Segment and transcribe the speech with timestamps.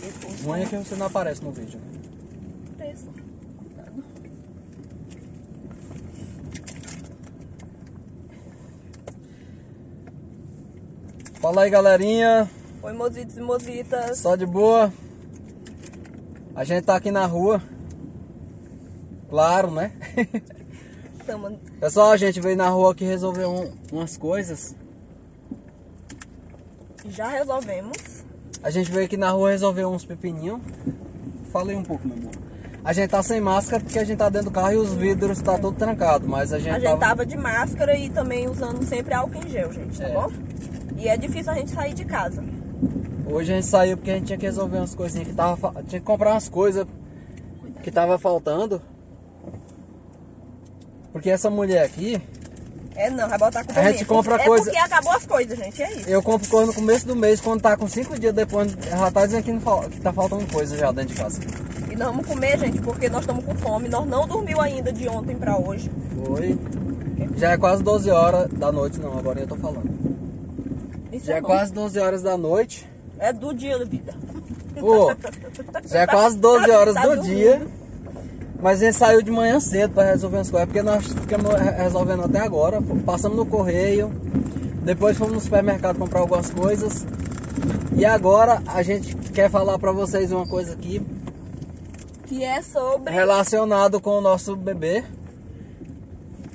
[0.00, 1.80] Depois, Ruim é que você não aparece no vídeo.
[11.40, 12.50] Fala aí, galerinha.
[12.82, 14.18] Oi, mozitos e mozitas.
[14.18, 14.92] Só de boa.
[16.54, 17.62] A gente tá aqui na rua.
[19.30, 19.92] Claro, né?
[21.78, 24.74] Pessoal, a gente veio na rua aqui resolver um- umas coisas.
[27.08, 27.96] Já resolvemos.
[28.62, 30.60] A gente veio aqui na rua resolver uns pepininhos.
[31.52, 32.32] Falei um pouco, meu amor.
[32.84, 35.40] A gente tá sem máscara porque a gente tá dentro do carro e os vidros
[35.42, 36.98] tá tudo trancado, mas a gente, A gente tava...
[37.00, 40.12] tava de máscara e também usando sempre álcool em gel, gente, tá É.
[40.14, 40.30] bom?
[40.96, 42.42] E é difícil a gente sair de casa.
[43.30, 45.56] Hoje a gente saiu porque a gente tinha que resolver umas coisinhas que tava.
[45.56, 46.86] fa- Tinha que comprar umas coisas
[47.82, 48.80] que tava faltando.
[51.12, 52.20] Porque essa mulher aqui,
[52.98, 55.80] É não, vai botar com A gente compra é coisa- porque acabou as coisas, gente,
[55.82, 56.08] é isso.
[56.10, 59.24] eu compro coisa no começo do mês, quando tá com cinco dias depois, ela tá
[59.24, 61.40] dizendo que, não fal- que tá faltando coisa já dentro de casa.
[61.90, 63.88] E nós vamos comer, gente, porque nós estamos com fome.
[63.88, 65.88] Nós não dormiu ainda de ontem pra hoje.
[66.26, 66.58] Foi.
[67.36, 69.88] Já é quase 12 horas da noite, não, agora eu tô falando.
[71.12, 71.46] Isso Já é bom.
[71.46, 72.84] quase 12 horas da noite.
[73.18, 74.12] É do dia da vida.
[74.78, 75.12] Pô,
[75.86, 77.34] já é quase 12 horas Tá do dormindo.
[77.34, 77.66] dia.
[78.60, 82.24] Mas gente saiu de manhã cedo pra resolver as coisas, porque nós ficamos re- resolvendo
[82.24, 82.80] até agora.
[83.06, 84.10] Passamos no correio,
[84.82, 87.06] depois fomos no supermercado comprar algumas coisas.
[87.96, 91.00] E agora a gente quer falar pra vocês uma coisa aqui
[92.26, 93.12] Que é sobre.
[93.12, 95.04] relacionado com o nosso bebê.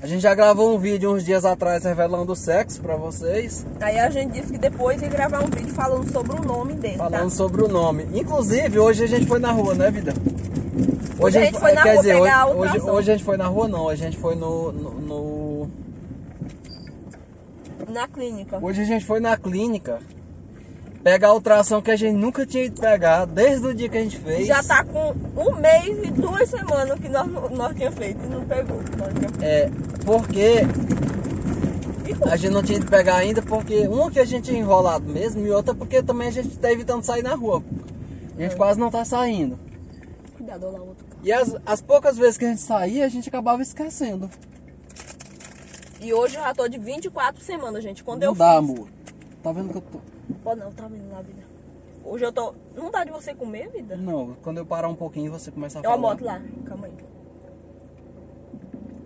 [0.01, 3.97] A gente já gravou um vídeo uns dias atrás revelando o sexo pra vocês, Aí
[3.97, 7.23] a gente disse que depois ia gravar um vídeo falando sobre o nome dele, falando
[7.23, 7.29] tá?
[7.29, 8.05] sobre o nome.
[8.13, 10.13] Inclusive, hoje a gente foi na rua, né, vida?
[11.23, 12.91] Hoje a gente foi na quer rua dizer, pegar hoje, hoje, ultrassom.
[12.91, 15.71] hoje a gente foi na rua não, a gente foi no, no- no-
[17.89, 18.59] Na clínica.
[18.61, 19.99] Hoje a gente foi na clínica
[21.03, 24.01] pegar a ultrassom que a gente nunca tinha ido pegar, desde o dia que a
[24.01, 24.47] gente fez.
[24.47, 28.41] Já tá com um mês e duas semanas que nós, nós tínhamos feito e não
[28.45, 28.78] pegou.
[29.41, 29.69] É,
[30.05, 30.61] porque
[32.31, 35.45] a gente não tinha ido pegar ainda, porque uma que a gente tinha enrolado mesmo,
[35.45, 37.61] e outra porque também a gente tá evitando sair na rua.
[38.38, 39.59] A gente quase não tá saindo.
[40.38, 41.05] Cuidado lá, outro.
[41.23, 44.29] E as, as poucas vezes que a gente saía, a gente acabava esquecendo.
[46.01, 48.03] E hoje eu já tô de 24 semanas, gente.
[48.03, 48.57] Quando não eu dá, fiz...
[48.57, 48.88] amor.
[49.41, 50.00] Tá vendo que eu tô.
[50.44, 51.41] Pô, não, tá vendo lá, vida.
[52.03, 52.53] Hoje eu tô...
[52.75, 53.95] Não dá de você comer, vida?
[53.95, 55.95] Não, quando eu parar um pouquinho, você começa a Ó falar.
[55.95, 56.41] a moto lá.
[56.66, 56.94] Calma aí.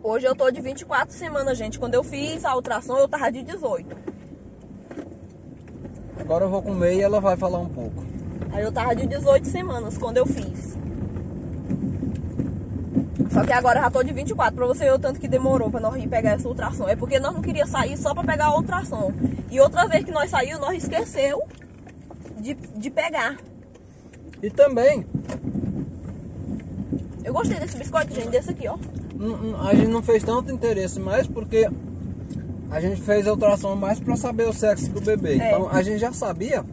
[0.02, 1.78] Hoje eu tô de 24 semanas, gente.
[1.78, 3.96] Quando eu fiz a ultrassom, eu tava de 18.
[6.20, 8.04] Agora eu vou comer e ela vai falar um pouco.
[8.52, 10.76] Aí eu tava de 18 semanas quando eu fiz.
[13.38, 15.80] Só que agora já tô de 24, pra você ver o tanto que demorou pra
[15.80, 16.88] nós ir pegar essa ultrassom.
[16.88, 19.14] É porque nós não queríamos sair só pra pegar a ultrassom.
[19.52, 21.44] E outra vez que nós saímos, nós esqueceu
[22.40, 23.38] de, de pegar.
[24.42, 25.06] E também,
[27.24, 28.78] Eu gostei desse biscoito, gente, desse aqui, ó.
[29.68, 31.70] a gente não fez tanto interesse mais porque
[32.72, 35.34] a gente fez a ultrassom mais pra saber o sexo do bebê.
[35.34, 35.50] É.
[35.50, 36.66] Então a gente já sabia.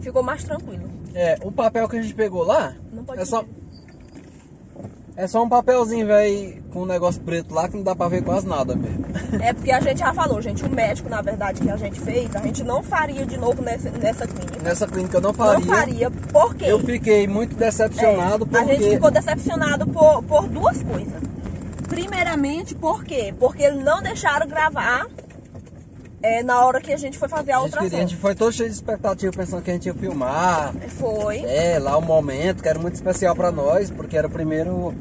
[0.00, 0.88] Ficou mais tranquilo.
[1.14, 3.44] É, o papel que a gente pegou lá Não pode é só.
[5.16, 8.22] É só um papelzinho, velho, com um negócio preto lá que não dá pra ver
[8.22, 9.04] quase nada mesmo.
[9.40, 12.34] É porque a gente já falou, gente, o médico, na verdade, que a gente fez,
[12.34, 14.62] a gente não faria de novo nessa, nessa clínica.
[14.62, 15.64] Nessa clínica eu não faria.
[15.64, 16.64] Não faria, por quê?
[16.66, 21.22] Eu fiquei muito decepcionado É, porque A gente ficou decepcionado por, por duas coisas.
[21.88, 23.32] Primeiramente, por quê?
[23.38, 25.06] Porque eles não deixaram gravar
[26.24, 28.50] é, na hora que a gente foi fazer a a gente, a gente foi todo
[28.50, 30.72] cheio de expectativa pensando que a gente ia filmar.
[30.98, 31.40] Foi.
[31.44, 34.94] É, lá o momento, que era muito especial pra nós, porque era o primeiro.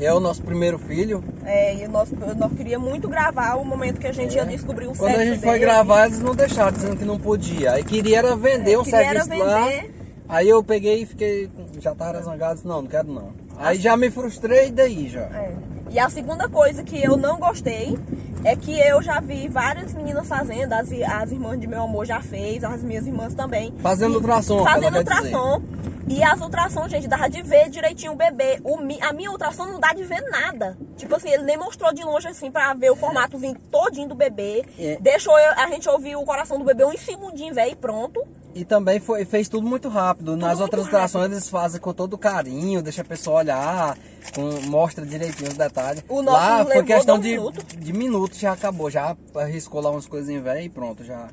[0.00, 1.22] É o nosso primeiro filho.
[1.44, 4.92] É, e nós, nós queríamos muito gravar o momento que a gente ia descobrir o
[4.92, 4.94] É.
[4.94, 5.64] Quando sexo a gente foi dele.
[5.66, 7.72] gravar, eles não deixaram, dizendo que não podia.
[7.72, 9.66] Aí queria era vender É, um serviço lá.
[9.66, 9.94] vender.
[10.26, 11.50] Aí eu peguei e fiquei.
[11.80, 13.28] Já tava zangado, disse, não, não quero não.
[13.58, 15.20] Aí já me frustrei daí já.
[15.20, 15.52] É.
[15.90, 17.96] E a segunda coisa que eu não gostei
[18.44, 22.20] é que eu já vi várias meninas fazendo, as, as irmãs de meu amor já
[22.20, 23.72] fez, as minhas irmãs também.
[23.80, 25.62] Fazendo ultrassom, Fazendo ultrassom.
[26.06, 28.60] E as ultrassom, gente, dava de ver direitinho o bebê.
[28.62, 30.76] O, a minha ultrassom não dá de ver nada.
[30.98, 34.64] Tipo assim, ele nem mostrou de longe assim pra ver o formatozinho todinho do bebê.
[34.78, 34.98] É.
[35.00, 38.22] Deixou eu- a gente ouvir o coração do bebê um segundinho, velho, e pronto.
[38.54, 40.36] E também foi, fez tudo muito rápido.
[40.36, 43.98] Nas muito outras ultrassons eles fazem com todo carinho, deixa a pessoa olhar,
[44.32, 46.04] com- mostra direitinho os detalhes.
[46.08, 47.64] O nosso lá foi questão de, minutos.
[47.76, 48.88] de minutos, já acabou.
[48.88, 51.28] Já arriscou lá umas coisinhas velhas e pronto, já.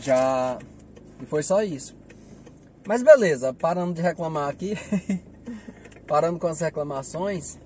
[0.00, 0.58] Já.
[1.20, 1.94] E foi só isso.
[2.86, 4.78] Mas beleza, parando de reclamar aqui.
[6.08, 7.58] parando com as reclamações.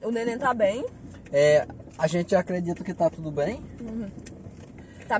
[0.00, 0.86] O neném tá bem.
[1.32, 1.66] É,
[1.98, 3.60] a gente acredita que tá tudo bem.
[3.78, 4.33] Tá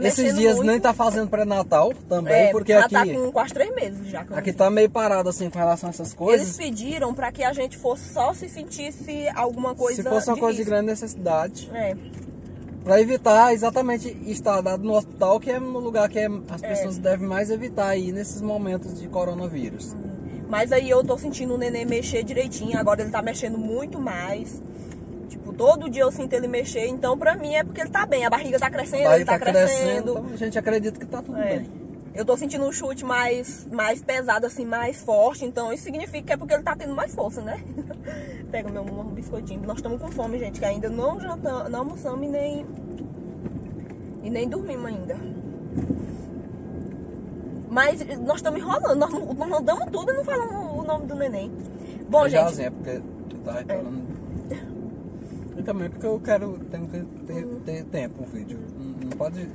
[0.00, 0.66] tá Esses dias muito.
[0.68, 4.20] nem tá fazendo pré-natal também, É, porque ela aqui, tá com quase três meses já.
[4.32, 6.56] aqui tá meio parado assim com relação a essas Eles coisas.
[6.56, 10.40] pediram pra que a gente fosse só se sentisse alguma coisa Se fosse uma de
[10.40, 11.70] coisa de grande necessidade.
[11.72, 11.96] É,
[12.84, 16.98] Pra evitar exatamente estar dado no hospital, que é no lugar que é- as pessoas
[16.98, 19.94] devem mais evitar aí nesses momentos de coronavírus.
[20.50, 24.60] mas aí eu tô sentindo o neném mexer direitinho, agora ele tá mexendo muito mais.
[25.56, 28.30] Todo dia eu sinto ele mexer, então pra mim é porque ele tá bem, a
[28.30, 31.38] barriga tá crescendo, Aí ele tá, tá crescendo, então a gente acredita que tá tudo
[31.38, 31.58] É.
[31.58, 31.84] bem.
[32.14, 35.44] Eu tô sentindo um chute mais, mais pesado, assim, mais forte.
[35.44, 37.60] Então isso significa que é porque ele tá tendo mais força, né?
[38.52, 39.62] Pega meu um biscoitinho.
[39.66, 42.66] Nós estamos com fome, gente, que ainda não jantamos, não almoçamos e nem.
[44.22, 45.16] E nem dormimos ainda.
[47.68, 51.50] Mas nós estamos enrolando, nós não, mandamos tudo e não falamos o nome do neném.
[52.08, 54.02] Bom, já gente, assim, é porque tu tá reparando.
[55.56, 58.58] E também porque eu quero tenho que ter, ter tempo o vídeo.
[58.76, 59.48] Não pode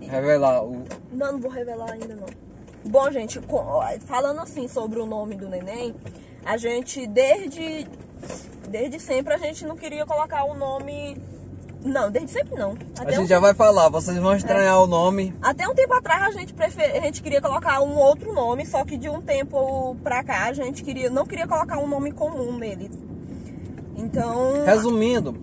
[0.00, 0.84] revelar o.
[1.12, 2.26] Não, não vou revelar ainda não.
[2.84, 3.40] Bom, gente,
[4.06, 5.94] falando assim sobre o nome do neném,
[6.44, 7.86] a gente desde
[8.68, 11.20] desde sempre a gente não queria colocar o nome
[11.84, 12.76] não, desde sempre não.
[12.98, 15.34] A Até, gente um, já vai falar, vocês vão estranhar o nome.
[15.42, 18.84] até um tempo atrás a gente prefer, a gente queria colocar um outro nome, só
[18.84, 22.56] que de um tempo pra cá a gente queria não queria colocar um nome comum
[22.56, 22.90] nele.
[24.02, 25.36] Então, Resumindo,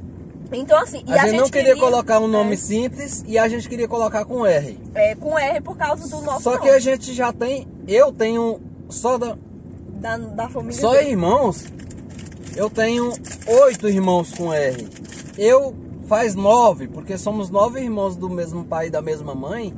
[0.51, 3.69] então assim, e a, gente, não queria, colocar um nome é, simples e a gente
[3.69, 4.79] queria colocar com R.
[4.95, 7.67] é, com R por causa do nosso Só nome, que a gente já tem.
[7.87, 8.59] Eu tenho.
[8.89, 9.37] Só, da,
[9.99, 11.11] da, da família só dele.
[11.11, 11.65] irmãos.
[12.55, 13.13] Eu tenho
[13.63, 14.87] oito irmãos com R.
[15.37, 15.75] Eu
[16.07, 19.71] faz nove, porque somos nove irmãos do mesmo pai e da mesma mãe.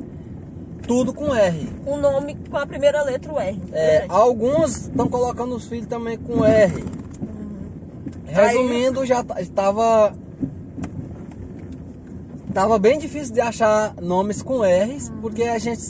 [0.87, 1.69] Tudo com R.
[1.85, 3.61] um nome com a primeira letra o R.
[3.73, 7.00] É, alguns estão colocando os filhos também com R.
[8.31, 10.13] Resumindo, já ta- estava
[12.53, 15.81] tava bem difícil de achar nomes com R's, porque a gente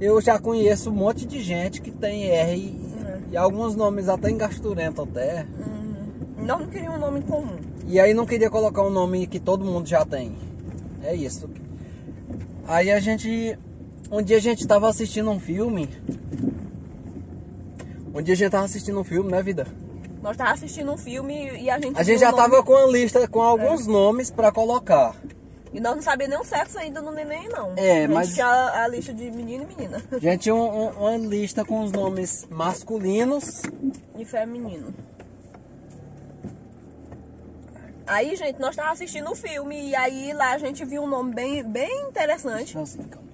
[0.00, 4.30] eu já conheço um monte de gente que tem R e, e alguns nomes até
[4.30, 5.46] engasturento até.
[5.58, 6.44] Uhum.
[6.46, 7.56] Nós não queríamos um nome comum.
[7.86, 10.32] E aí não queria colocar um nome que todo mundo já tem.
[11.02, 11.50] É isso.
[12.66, 13.58] Aí a gente
[14.10, 15.88] um dia a gente tava assistindo um filme.
[18.14, 19.66] Um dia a gente tava assistindo um filme, né, vida?
[20.22, 21.98] Nós tava assistindo um filme e a gente.
[21.98, 25.14] A gente já nome- tava com a lista com alguns nomes pra colocar.
[25.72, 27.72] E nós não sabíamos nem o sexo ainda do neném, não.
[27.76, 30.02] É, a gente mas- tinha a, a lista de menino e menina.
[30.12, 33.62] A gente tinha um- um- uma lista com os nomes masculinos.
[34.18, 34.92] E feminino.
[38.06, 41.32] Aí, gente, nós tava assistindo o filme e aí lá a gente viu um nome
[41.32, 42.76] bem, bem interessante.
[42.76, 43.29] Assim, calma.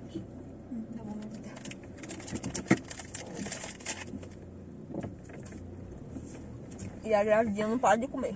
[7.06, 8.35] E a gravidinha não para de comer.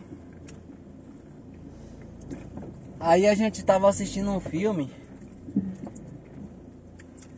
[3.00, 4.92] Aí a gente tava assistindo um filme.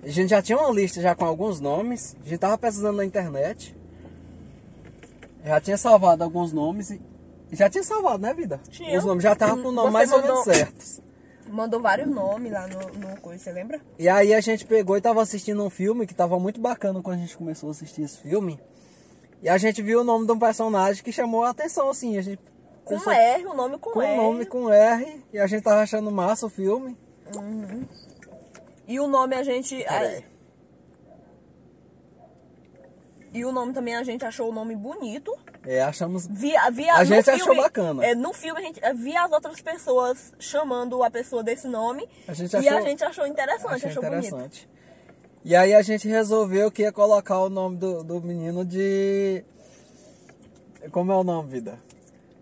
[0.02, 2.14] A gente já tinha uma lista já com alguns nomes.
[2.22, 3.74] A gente tava pesquisando na internet.
[5.42, 7.00] Já tinha salvado alguns nomes e
[7.52, 8.60] já tinha salvado, né, vida?
[8.68, 8.98] Tinha.
[8.98, 11.00] Os nomes já estavam com o nome Você mais ou menos certos.
[11.48, 13.80] Mandou vários nomes lá no, no coisa, você lembra?
[13.98, 17.16] E aí a gente pegou e tava assistindo um filme que tava muito bacana quando
[17.16, 18.60] a gente começou a assistir esse filme.
[19.42, 22.16] E a gente viu o nome de um personagem que chamou a atenção, assim.
[22.16, 22.40] A gente
[22.84, 24.12] Com pensou- R, o nome com, com R.
[24.18, 25.24] o nome com R.
[25.32, 26.96] E a gente tava achando massa o filme.
[28.86, 29.76] E o nome a gente.
[29.82, 30.24] Peraí.
[33.34, 35.34] E o nome também a gente achou o nome bonito.
[35.64, 36.26] É, achamos.
[36.26, 38.04] Via, via, A gente achou filme- bacana.
[38.04, 42.06] É, no filme a gente eh, via as outras pessoas chamando a pessoa desse nome.
[42.28, 44.68] A gente e a achou- gente achou interessante, achou bonito.
[45.44, 49.44] E aí a gente resolveu que ia colocar o nome do, do menino de.
[50.90, 51.78] Como é o nome, vida?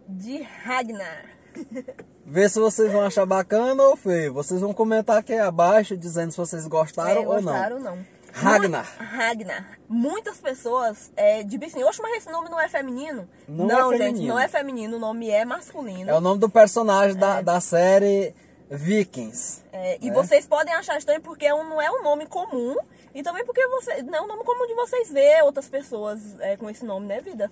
[0.08, 1.24] De Ragnar.
[2.26, 4.32] Vê se vocês vão achar bacana ou feio.
[4.32, 7.52] Vocês vão comentar aqui abaixo dizendo se vocês gostaram É, ou não.
[7.52, 7.98] gostaram ou não.
[8.32, 8.86] Ragnar.
[8.98, 9.78] Ragnar.
[9.88, 13.28] Muitas pessoas é, dizem assim, oxe, mas esse nome não é feminino?
[13.48, 14.28] Não é gente, feminino.
[14.34, 16.08] não é feminino, o nome é masculino.
[16.08, 18.32] É o nome do personagem da, da série
[18.70, 19.64] Vikings.
[19.72, 20.14] É, e né?
[20.14, 22.76] vocês podem achar estranho porque é não é um nome comum.
[23.12, 26.56] E também porque você, não é um nome comum de vocês ver outras pessoas é,
[26.56, 27.50] com esse nome, né, vida?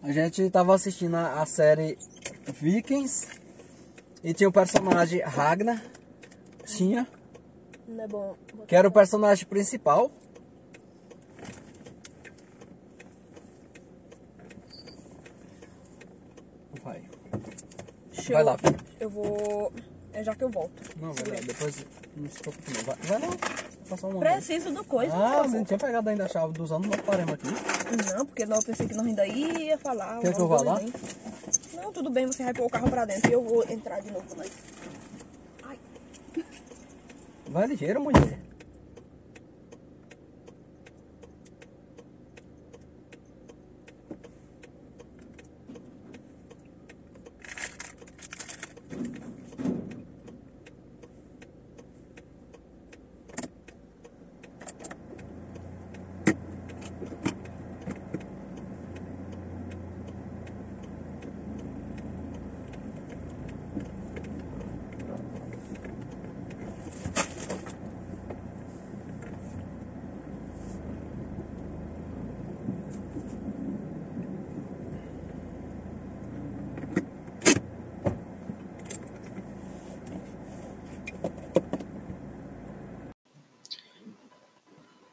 [0.00, 1.98] A gente tava assistindo a, a série
[2.46, 3.26] Vikings
[4.22, 5.82] e tinha o personagem Ragnar.
[6.64, 7.06] Tinha.
[7.88, 8.36] Não é bom.
[8.66, 10.10] Que era o personagem principal.
[16.82, 17.02] Vai.
[18.24, 18.56] Deixa Vai eu- lá.
[19.00, 19.72] Eu vou.
[20.14, 20.80] É já que eu volto.
[20.98, 21.40] Não, vai lá.
[21.46, 21.84] Depois.
[22.16, 22.84] Não se preocupe, não.
[22.84, 23.36] Vai, vai lá.
[23.88, 25.12] Passar um Preciso do coisa.
[25.14, 27.48] Ah, você não tinha pegado ainda a chave dos anos, nós paramos aqui.
[28.16, 30.20] Não, porque não, eu pensei que nós ainda ia falar.
[30.20, 30.76] Quer que eu vá lá?
[30.78, 30.92] neném.
[31.74, 34.10] Não, tudo bem, você vai pôr o carro pra dentro e eu vou entrar de
[34.10, 34.24] novo.
[34.38, 34.50] Mas...
[35.64, 35.78] Ai,
[37.48, 38.38] Vai ligeiro, mulher.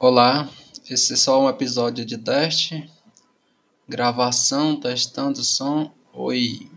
[0.04, 0.50] Olá,
[0.90, 2.90] esse é só um episódio de teste.
[3.88, 5.92] Gravação, testando som.
[6.12, 6.71] Oi.